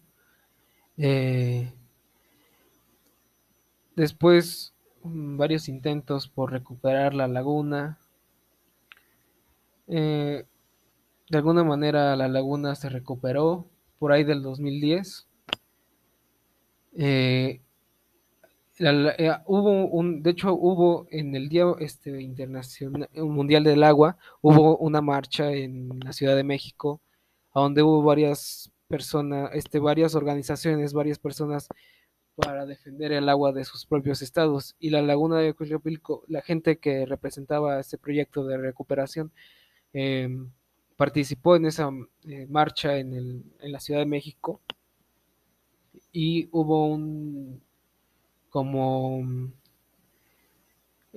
Eh, 0.96 1.72
después, 3.96 4.74
mm, 5.02 5.36
varios 5.36 5.68
intentos 5.68 6.28
por 6.28 6.52
recuperar 6.52 7.14
la 7.14 7.28
laguna. 7.28 7.98
Eh, 9.88 10.44
de 11.30 11.38
alguna 11.38 11.64
manera 11.64 12.16
la 12.16 12.28
laguna 12.28 12.74
se 12.74 12.88
recuperó 12.88 13.66
por 13.98 14.12
ahí 14.12 14.24
del 14.24 14.42
2010. 14.42 15.26
Eh, 16.96 17.60
eh, 18.78 19.30
hubo 19.46 19.86
un, 19.86 20.22
de 20.22 20.30
hecho 20.30 20.52
hubo 20.54 21.06
en 21.10 21.34
el 21.36 21.48
Día 21.48 21.64
este, 21.78 22.20
Internacional 22.20 23.08
Mundial 23.14 23.62
del 23.64 23.84
Agua, 23.84 24.16
hubo 24.42 24.76
una 24.78 25.00
marcha 25.00 25.52
en 25.52 26.00
la 26.00 26.12
Ciudad 26.12 26.34
de 26.34 26.44
México, 26.44 27.00
donde 27.54 27.82
hubo 27.82 28.02
varias 28.02 28.72
personas, 28.88 29.50
este, 29.54 29.78
varias 29.78 30.14
organizaciones, 30.14 30.92
varias 30.92 31.18
personas 31.18 31.68
para 32.36 32.66
defender 32.66 33.12
el 33.12 33.28
agua 33.28 33.52
de 33.52 33.64
sus 33.64 33.86
propios 33.86 34.22
estados. 34.22 34.76
Y 34.78 34.90
la 34.90 35.02
laguna 35.02 35.38
de 35.38 35.54
Cuilcapilco, 35.54 36.24
la 36.28 36.42
gente 36.42 36.78
que 36.78 37.06
representaba 37.06 37.80
este 37.80 37.98
proyecto 37.98 38.44
de 38.46 38.58
recuperación, 38.58 39.32
em, 39.92 40.50
participó 40.96 41.56
en 41.56 41.66
esa 41.66 41.90
eh, 42.28 42.46
marcha 42.48 42.98
en, 42.98 43.14
el, 43.14 43.44
en 43.60 43.72
la 43.72 43.80
Ciudad 43.80 44.00
de 44.00 44.06
México 44.06 44.60
y 46.12 46.48
hubo 46.52 46.86
un 46.86 47.62
como 48.48 49.50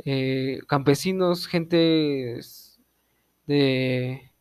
eh, 0.06 0.60
campesinos, 0.68 1.48
gente 1.48 2.40
de, 3.46 4.32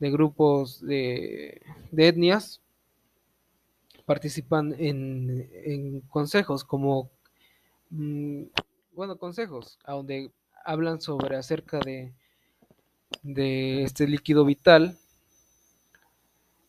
de 0.00 0.10
grupos 0.10 0.80
de, 0.80 1.62
de 1.92 2.08
etnias 2.08 2.63
participan 4.06 4.74
en, 4.78 5.48
en 5.52 6.00
consejos 6.02 6.64
como 6.64 7.10
mm, 7.90 8.44
bueno 8.92 9.16
consejos 9.18 9.78
a 9.84 9.92
donde 9.92 10.32
hablan 10.64 11.00
sobre 11.00 11.36
acerca 11.36 11.78
de 11.80 12.14
de 13.22 13.82
este 13.84 14.06
líquido 14.06 14.44
vital 14.44 14.98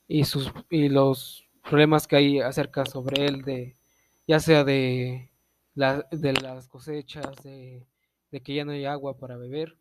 y 0.07 0.25
sus 0.25 0.51
y 0.69 0.89
los 0.89 1.47
problemas 1.63 2.07
que 2.07 2.15
hay 2.15 2.39
acerca 2.39 2.85
sobre 2.85 3.25
él 3.25 3.41
de 3.41 3.75
ya 4.27 4.39
sea 4.39 4.63
de, 4.63 5.29
de 5.75 6.33
las 6.33 6.67
cosechas 6.67 7.43
de, 7.43 7.85
de, 8.31 8.41
que 8.41 8.55
ya 8.55 8.65
no 8.65 8.71
hay 8.71 8.85
agua 8.85 9.17
para 9.17 9.37
beber. 9.37 9.77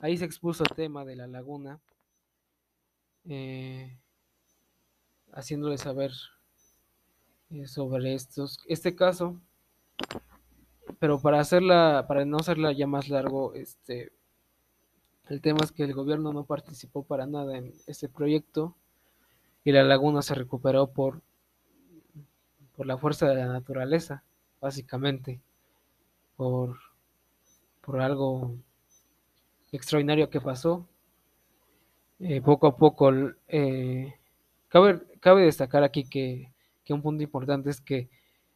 Ahí 0.00 0.16
se 0.16 0.24
expuso 0.24 0.62
el 0.62 0.70
tema 0.76 1.04
de 1.04 1.16
la 1.16 1.26
laguna 1.26 1.80
eh, 3.24 3.98
haciéndole 5.32 5.76
saber 5.76 6.12
sobre 7.66 8.14
estos 8.14 8.58
este 8.66 8.94
caso 8.94 9.40
pero 10.98 11.20
para 11.20 11.40
hacerla 11.40 12.04
para 12.06 12.24
no 12.24 12.38
hacerla 12.38 12.72
ya 12.72 12.86
más 12.86 13.08
largo 13.08 13.54
este 13.54 14.12
el 15.28 15.42
tema 15.42 15.60
es 15.62 15.72
que 15.72 15.84
el 15.84 15.92
gobierno 15.92 16.32
no 16.32 16.44
participó 16.44 17.02
para 17.02 17.26
nada 17.26 17.58
en 17.58 17.74
este 17.86 18.08
proyecto 18.08 18.74
y 19.68 19.72
la 19.72 19.82
laguna 19.82 20.22
se 20.22 20.34
recuperó 20.34 20.86
por, 20.86 21.20
por 22.74 22.86
la 22.86 22.96
fuerza 22.96 23.28
de 23.28 23.34
la 23.34 23.46
naturaleza, 23.46 24.22
básicamente, 24.62 25.42
por, 26.36 26.78
por 27.82 28.00
algo 28.00 28.54
extraordinario 29.70 30.30
que 30.30 30.40
pasó. 30.40 30.86
Eh, 32.20 32.40
poco 32.40 32.66
a 32.68 32.76
poco, 32.76 33.12
eh, 33.48 34.14
cabe, 34.68 35.02
cabe, 35.20 35.42
destacar 35.42 35.82
aquí 35.84 36.04
que, 36.04 36.50
que, 36.88 36.94
un 36.94 37.02
punto 37.02 37.22
importante 37.22 37.70
es 37.70 37.80
que 37.80 38.08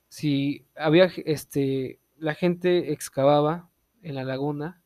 si 0.08 0.66
había, 0.74 1.10
este, 1.26 2.00
la 2.16 2.34
gente 2.34 2.92
excavaba 2.92 3.68
en 4.02 4.14
la 4.14 4.24
laguna 4.24 4.82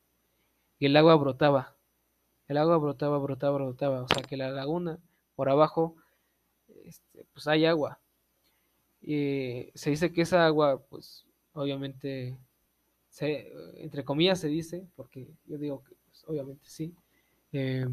y 0.79 0.87
el 0.87 0.97
agua 0.97 1.15
brotaba, 1.15 1.77
el 2.49 2.59
agua 2.59 2.77
brotaba, 2.79 3.19
brotaba, 3.19 3.59
brotaba, 3.59 4.03
o 4.03 4.09
sea 4.09 4.23
que 4.23 4.37
la 4.37 4.51
laguna 4.51 4.99
por 5.37 5.49
abajo, 5.49 5.97
este, 6.85 7.25
pues 7.33 7.47
hay 7.47 7.67
agua. 7.67 8.01
Y 9.01 9.71
se 9.75 9.91
dice 9.91 10.13
que 10.13 10.23
esa 10.23 10.47
agua, 10.47 10.83
pues 10.89 11.25
obviamente, 11.53 12.37
se, 13.09 13.53
entre 13.77 14.05
comillas 14.05 14.41
se 14.41 14.49
dice, 14.49 14.87
porque 14.97 15.29
yo 15.47 15.59
digo 15.59 15.85
que 15.85 15.95
pues, 16.07 16.25
obviamente 16.27 16.65
sí, 16.65 16.95
eh, 17.53 17.87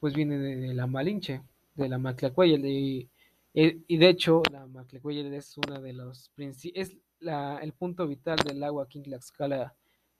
pues 0.00 0.14
viene 0.14 0.38
de, 0.38 0.74
la 0.74 0.86
Malinche, 0.86 1.42
de 1.74 1.88
la 1.88 1.98
Maclacueyel, 1.98 2.64
y, 2.66 3.08
y, 3.54 3.96
de 3.98 4.08
hecho 4.08 4.42
la 4.50 4.66
Maclacueyel 4.66 5.32
es 5.34 5.56
una 5.58 5.80
de 5.80 5.92
los 5.92 6.30
es 6.36 6.96
la, 7.20 7.58
el 7.58 7.72
punto 7.72 8.06
vital 8.06 8.36
del 8.38 8.62
agua 8.62 8.84
aquí 8.84 8.98
en 8.98 9.04
Tlaxcala 9.04 9.74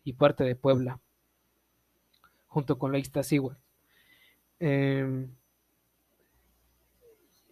y 0.04 0.12
parte 0.12 0.44
de 0.44 0.54
Puebla 0.54 1.00
junto 2.46 2.78
con 2.78 2.92
la 2.92 2.98
Iztaccíhuatl. 2.98 3.58
Eh, 4.60 5.26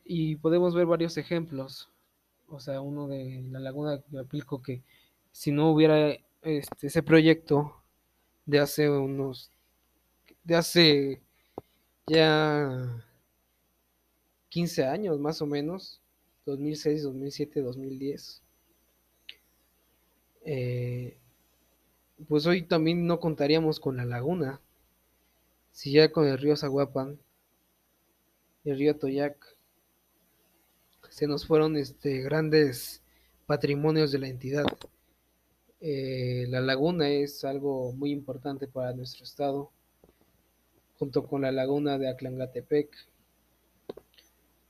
y 0.04 0.36
podemos 0.36 0.74
ver 0.74 0.86
varios 0.86 1.16
ejemplos. 1.16 1.88
O 2.48 2.60
sea, 2.60 2.80
uno 2.80 3.08
de 3.08 3.42
la 3.50 3.60
laguna 3.60 4.02
de 4.08 4.20
Apilco 4.20 4.60
que 4.60 4.82
si 5.32 5.52
no 5.52 5.70
hubiera 5.70 6.16
este, 6.42 6.88
ese 6.88 7.02
proyecto 7.02 7.80
de 8.44 8.58
hace 8.58 8.90
unos, 8.90 9.50
de 10.44 10.56
hace 10.56 11.22
ya 12.06 13.04
15 14.50 14.84
años 14.84 15.18
más 15.18 15.40
o 15.42 15.46
menos, 15.46 16.00
2006, 16.46 17.02
2007, 17.04 17.62
2010. 17.62 18.42
pues 22.28 22.46
hoy 22.46 22.62
también 22.62 23.06
no 23.06 23.18
contaríamos 23.18 23.80
con 23.80 23.96
la 23.96 24.04
laguna, 24.04 24.60
si 25.72 25.92
ya 25.92 26.12
con 26.12 26.26
el 26.26 26.38
río 26.38 26.56
Zaguapan, 26.56 27.18
el 28.64 28.76
río 28.76 28.96
Toyac, 28.96 29.56
se 31.08 31.26
nos 31.26 31.46
fueron 31.46 31.76
este, 31.76 32.20
grandes 32.20 33.02
patrimonios 33.46 34.12
de 34.12 34.18
la 34.18 34.28
entidad. 34.28 34.64
Eh, 35.80 36.46
la 36.48 36.60
laguna 36.60 37.08
es 37.08 37.44
algo 37.44 37.92
muy 37.92 38.10
importante 38.12 38.68
para 38.68 38.92
nuestro 38.92 39.24
estado, 39.24 39.70
junto 40.98 41.26
con 41.26 41.42
la 41.42 41.52
laguna 41.52 41.98
de 41.98 42.08
Aclangatepec. 42.08 42.94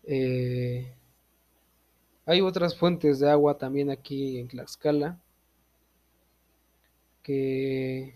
Eh, 0.05 0.93
hay 2.27 2.41
otras 2.41 2.77
fuentes 2.77 3.19
de 3.21 3.31
agua 3.31 3.59
también 3.59 3.91
aquí 3.91 4.39
en 4.39 4.49
Tlaxcala 4.49 5.19
que 7.23 8.15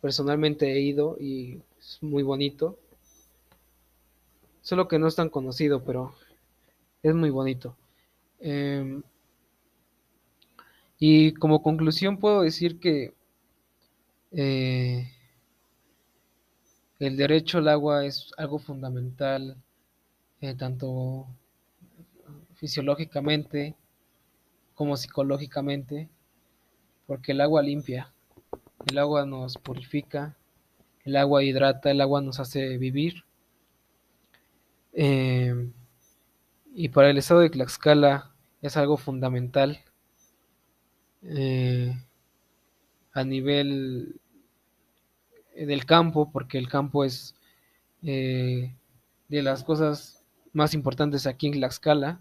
Personalmente 0.00 0.72
he 0.72 0.80
ido 0.80 1.16
y 1.20 1.60
es 1.78 1.98
muy 2.02 2.22
bonito. 2.22 2.78
Solo 4.62 4.88
que 4.88 4.98
no 4.98 5.06
es 5.06 5.14
tan 5.14 5.28
conocido, 5.28 5.84
pero 5.84 6.14
es 7.02 7.14
muy 7.14 7.30
bonito. 7.30 7.76
Em, 8.38 9.02
y 10.98 11.32
como 11.34 11.62
conclusión 11.62 12.18
puedo 12.18 12.42
decir 12.42 12.78
que 12.80 13.14
eh, 14.32 15.10
el 16.98 17.16
derecho 17.16 17.58
al 17.58 17.68
agua 17.68 18.06
es 18.06 18.32
algo 18.38 18.58
fundamental, 18.58 19.56
eh, 20.42 20.54
tanto 20.54 21.26
fisiológicamente 22.54 23.76
como 24.74 24.96
psicológicamente, 24.96 26.08
porque 27.06 27.32
el 27.32 27.42
agua 27.42 27.62
limpia. 27.62 28.14
El 28.86 28.96
agua 28.96 29.26
nos 29.26 29.58
purifica, 29.58 30.38
el 31.04 31.16
agua 31.16 31.42
hidrata, 31.42 31.90
el 31.90 32.00
agua 32.00 32.22
nos 32.22 32.40
hace 32.40 32.78
vivir. 32.78 33.24
Eh, 34.94 35.70
y 36.74 36.88
para 36.88 37.10
el 37.10 37.18
estado 37.18 37.40
de 37.40 37.50
Tlaxcala 37.50 38.32
es 38.62 38.78
algo 38.78 38.96
fundamental 38.96 39.80
eh, 41.22 41.94
a 43.12 43.24
nivel 43.24 44.18
del 45.54 45.84
campo, 45.84 46.30
porque 46.32 46.56
el 46.56 46.68
campo 46.68 47.04
es 47.04 47.34
de 48.00 48.72
las 49.28 49.62
cosas 49.62 50.19
más 50.52 50.74
importantes 50.74 51.26
aquí 51.26 51.46
en 51.46 51.54
Tlaxcala, 51.54 52.20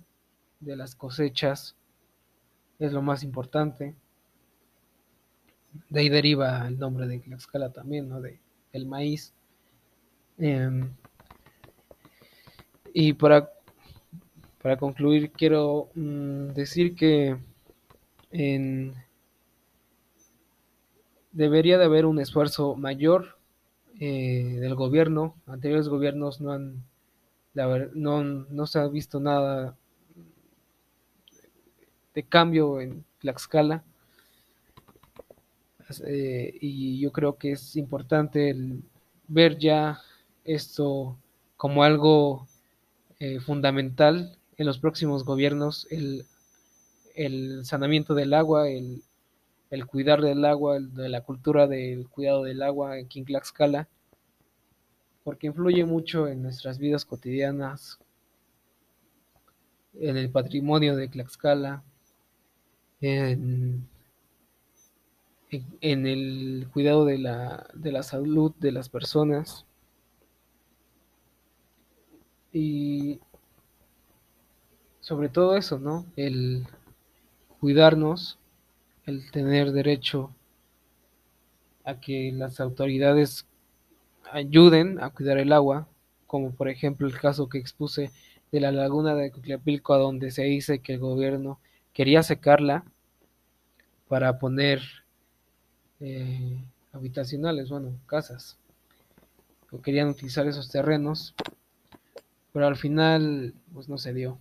de 0.59 0.75
las 0.75 0.95
cosechas, 0.95 1.75
es 2.79 2.93
lo 2.93 3.01
más 3.01 3.23
importante. 3.23 3.95
De 5.89 5.99
ahí 5.99 6.09
deriva 6.09 6.67
el 6.67 6.79
nombre 6.79 7.07
de 7.07 7.19
Tlaxcala 7.19 7.71
también, 7.71 8.09
¿no? 8.09 8.21
De 8.21 8.39
el 8.73 8.85
maíz. 8.85 9.33
Em, 10.37 10.89
y 12.93 13.13
para, 13.13 13.49
para 14.61 14.77
concluir, 14.77 15.31
quiero 15.31 15.89
mm, 15.95 16.49
decir 16.49 16.95
que 16.95 17.37
en, 18.31 18.93
debería 21.31 21.77
de 21.77 21.85
haber 21.85 22.05
un 22.05 22.19
esfuerzo 22.19 22.75
mayor 22.75 23.37
eh, 23.99 24.57
del 24.59 24.75
gobierno. 24.75 25.35
Anteriores 25.45 25.87
gobiernos 25.87 26.41
no 26.41 26.51
han, 26.51 26.83
no, 27.53 28.23
no 28.23 28.67
se 28.67 28.79
ha 28.79 28.87
visto 28.87 29.19
nada 29.19 29.77
de 32.13 32.23
cambio 32.23 32.81
en 32.81 33.05
Tlaxcala. 33.19 33.83
Eh, 36.05 36.57
y 36.61 36.99
yo 36.99 37.11
creo 37.11 37.37
que 37.37 37.53
es 37.53 37.75
importante 37.75 38.55
ver 39.27 39.57
ya 39.57 39.99
esto 40.43 41.17
como 41.57 41.83
algo 41.83 42.47
eh, 43.19 43.39
fundamental 43.39 44.37
en 44.57 44.65
los 44.65 44.77
próximos 44.77 45.23
gobiernos, 45.23 45.87
el, 45.89 46.25
el 47.15 47.65
sanamiento 47.65 48.13
del 48.13 48.33
agua, 48.33 48.69
el, 48.69 49.01
el 49.71 49.85
cuidar 49.85 50.21
del 50.21 50.45
agua, 50.45 50.79
de 50.79 51.09
la 51.09 51.21
cultura 51.21 51.67
del 51.67 52.07
cuidado 52.07 52.43
del 52.43 52.61
agua 52.61 52.93
aquí 52.93 53.19
en 53.19 53.25
Tlaxcala, 53.25 53.87
porque 55.23 55.47
influye 55.47 55.85
mucho 55.85 56.27
en 56.27 56.41
nuestras 56.43 56.77
vidas 56.79 57.05
cotidianas, 57.05 57.99
en 59.93 60.17
el 60.17 60.29
patrimonio 60.29 60.95
de 60.95 61.07
Tlaxcala, 61.07 61.83
en, 63.01 63.87
en 65.81 66.07
el 66.07 66.67
cuidado 66.71 67.05
de 67.05 67.17
la, 67.17 67.67
de 67.73 67.91
la 67.91 68.03
salud 68.03 68.53
de 68.59 68.71
las 68.71 68.89
personas. 68.89 69.65
Y 72.51 73.19
sobre 75.01 75.29
todo 75.29 75.55
eso, 75.55 75.79
¿no? 75.79 76.05
El 76.15 76.65
cuidarnos 77.59 78.39
el 79.05 79.31
tener 79.31 79.71
derecho 79.71 80.33
a 81.83 81.99
que 81.99 82.31
las 82.31 82.59
autoridades 82.59 83.47
ayuden 84.31 85.01
a 85.01 85.09
cuidar 85.09 85.37
el 85.37 85.53
agua, 85.53 85.87
como 86.27 86.51
por 86.51 86.69
ejemplo 86.69 87.07
el 87.07 87.19
caso 87.19 87.49
que 87.49 87.57
expuse 87.57 88.11
de 88.51 88.59
la 88.59 88.71
laguna 88.71 89.15
de 89.15 89.31
Cuclapilco, 89.31 89.97
donde 89.97 90.31
se 90.31 90.43
dice 90.43 90.79
que 90.79 90.93
el 90.93 90.99
gobierno 90.99 91.59
quería 91.93 92.23
secarla 92.23 92.83
para 94.07 94.39
poner 94.39 94.81
eh, 95.99 96.57
habitacionales, 96.91 97.69
bueno, 97.69 97.93
casas, 98.07 98.57
o 99.71 99.81
querían 99.81 100.09
utilizar 100.09 100.47
esos 100.47 100.69
terrenos, 100.69 101.35
pero 102.51 102.67
al 102.67 102.75
final 102.75 103.53
pues 103.73 103.87
no 103.89 103.97
se 103.97 104.13
dio. 104.13 104.39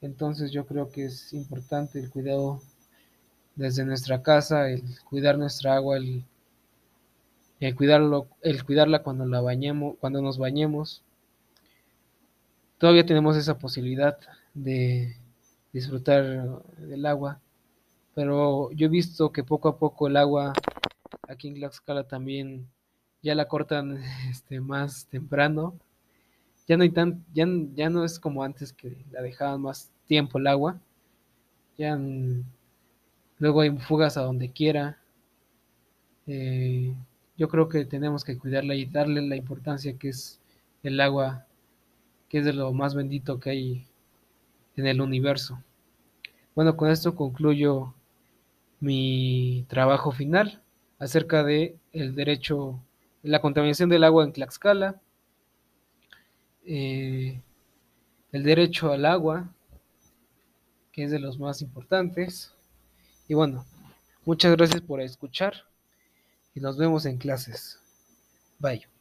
Entonces 0.00 0.50
yo 0.50 0.66
creo 0.66 0.90
que 0.90 1.04
es 1.06 1.32
importante 1.32 1.98
el 1.98 2.10
cuidado 2.10 2.60
desde 3.54 3.84
nuestra 3.84 4.22
casa, 4.22 4.70
el 4.70 4.82
cuidar 5.04 5.38
nuestra 5.38 5.74
agua, 5.74 5.98
el, 7.60 7.74
cuidarlo, 7.74 8.28
el 8.42 8.64
cuidarla 8.64 9.02
cuando 9.02 9.26
la 9.26 9.40
bañemos, 9.40 9.96
cuando 9.98 10.22
nos 10.22 10.38
bañemos. 10.38 11.02
Todavía 12.78 13.04
tenemos 13.04 13.36
esa 13.36 13.58
posibilidad 13.58 14.18
de 14.54 15.16
disfrutar 15.72 16.64
del 16.76 17.06
agua, 17.06 17.40
pero 18.14 18.70
yo 18.72 18.86
he 18.86 18.90
visto 18.90 19.32
que 19.32 19.44
poco 19.44 19.68
a 19.68 19.78
poco 19.78 20.06
el 20.06 20.16
agua 20.16 20.52
aquí 21.28 21.48
en 21.48 21.54
Tlaxcala 21.54 22.04
también 22.04 22.68
ya 23.22 23.34
la 23.34 23.48
cortan 23.48 23.98
este, 24.30 24.60
más 24.60 25.06
temprano. 25.06 25.78
Ya 26.66 26.76
no 26.76 26.82
hay 26.82 26.90
tan, 26.90 27.24
ya, 27.32 27.46
ya 27.74 27.88
no 27.88 28.04
es 28.04 28.18
como 28.20 28.44
antes 28.44 28.72
que 28.72 29.04
la 29.10 29.22
dejaban 29.22 29.62
más 29.62 29.90
tiempo 30.06 30.38
el 30.38 30.46
agua. 30.46 30.80
Ya 31.78 31.96
Luego 33.38 33.60
hay 33.60 33.70
fugas 33.70 34.16
a 34.16 34.22
donde 34.22 34.50
quiera. 34.50 34.98
Eh, 36.26 36.94
yo 37.38 37.48
creo 37.48 37.68
que 37.68 37.84
tenemos 37.84 38.24
que 38.24 38.36
cuidarla 38.36 38.74
y 38.74 38.84
darle 38.84 39.22
la 39.22 39.36
importancia 39.36 39.96
que 39.96 40.08
es 40.08 40.40
el 40.82 41.00
agua, 41.00 41.46
que 42.28 42.38
es 42.38 42.44
de 42.44 42.52
lo 42.52 42.72
más 42.72 42.96
bendito 42.96 43.38
que 43.38 43.50
hay 43.50 43.86
en 44.76 44.86
el 44.88 45.00
universo. 45.00 45.62
Bueno, 46.56 46.76
con 46.76 46.90
esto 46.90 47.14
concluyo 47.14 47.94
mi 48.80 49.64
trabajo 49.68 50.10
final 50.10 50.60
acerca 50.98 51.44
de 51.44 51.76
el 51.92 52.16
derecho, 52.16 52.80
la 53.22 53.40
contaminación 53.40 53.88
del 53.88 54.02
agua 54.02 54.24
en 54.24 54.32
Tlaxcala, 54.32 55.00
eh, 56.66 57.40
el 58.32 58.42
derecho 58.42 58.92
al 58.92 59.06
agua, 59.06 59.48
que 60.90 61.04
es 61.04 61.12
de 61.12 61.20
los 61.20 61.38
más 61.38 61.62
importantes, 61.62 62.52
y 63.28 63.34
bueno, 63.34 63.64
muchas 64.24 64.56
gracias 64.56 64.80
por 64.80 65.00
escuchar 65.00 65.67
y 66.58 66.60
nos 66.60 66.76
vemos 66.76 67.06
en 67.06 67.18
clases. 67.18 67.78
Bye. 68.58 68.97